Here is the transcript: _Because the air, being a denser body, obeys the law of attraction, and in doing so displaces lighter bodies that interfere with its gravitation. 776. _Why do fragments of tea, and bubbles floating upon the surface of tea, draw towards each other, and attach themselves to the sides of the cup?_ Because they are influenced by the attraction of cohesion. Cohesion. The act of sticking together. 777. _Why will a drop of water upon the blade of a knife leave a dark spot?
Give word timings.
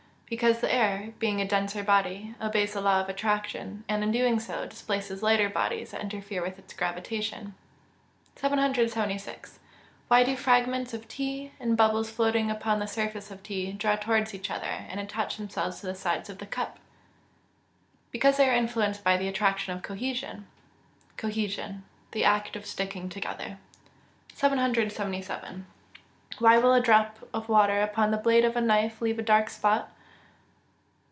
_Because 0.33 0.59
the 0.61 0.73
air, 0.73 1.11
being 1.19 1.41
a 1.41 1.45
denser 1.45 1.83
body, 1.83 2.35
obeys 2.41 2.71
the 2.71 2.79
law 2.79 3.01
of 3.01 3.09
attraction, 3.09 3.83
and 3.89 4.01
in 4.01 4.13
doing 4.13 4.39
so 4.39 4.65
displaces 4.65 5.21
lighter 5.21 5.49
bodies 5.49 5.91
that 5.91 5.99
interfere 5.99 6.41
with 6.41 6.57
its 6.57 6.71
gravitation. 6.73 7.53
776. 8.37 9.59
_Why 10.09 10.23
do 10.23 10.37
fragments 10.37 10.93
of 10.93 11.09
tea, 11.09 11.51
and 11.59 11.75
bubbles 11.75 12.09
floating 12.09 12.49
upon 12.49 12.79
the 12.79 12.87
surface 12.87 13.29
of 13.29 13.43
tea, 13.43 13.73
draw 13.73 13.97
towards 13.97 14.33
each 14.33 14.49
other, 14.49 14.85
and 14.87 15.01
attach 15.01 15.35
themselves 15.35 15.81
to 15.81 15.87
the 15.87 15.93
sides 15.95 16.29
of 16.29 16.37
the 16.37 16.45
cup?_ 16.45 16.77
Because 18.11 18.37
they 18.37 18.49
are 18.49 18.55
influenced 18.55 19.03
by 19.03 19.17
the 19.17 19.27
attraction 19.27 19.75
of 19.75 19.83
cohesion. 19.83 20.47
Cohesion. 21.17 21.83
The 22.11 22.23
act 22.23 22.55
of 22.55 22.65
sticking 22.65 23.09
together. 23.09 23.57
777. 24.35 25.67
_Why 26.37 26.61
will 26.63 26.73
a 26.73 26.79
drop 26.79 27.17
of 27.33 27.49
water 27.49 27.81
upon 27.81 28.11
the 28.11 28.17
blade 28.17 28.45
of 28.45 28.55
a 28.55 28.61
knife 28.61 29.01
leave 29.01 29.19
a 29.19 29.23
dark 29.23 29.49
spot? 29.49 29.91